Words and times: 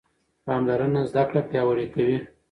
پاملرنه 0.45 1.01
زده 1.11 1.23
کړه 1.29 1.41
پیاوړې 1.49 1.85
کوي. 1.93 2.17